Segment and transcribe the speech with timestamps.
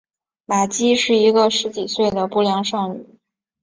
[0.47, 3.19] 玛姬是一个十几岁的不良少女。